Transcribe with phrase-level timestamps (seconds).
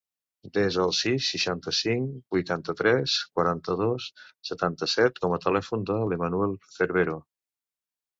[0.57, 4.07] Desa el sis, seixanta-cinc, vuitanta-tres, quaranta-dos,
[4.51, 7.19] setanta-set com a telèfon de l'Emanuel Cervero.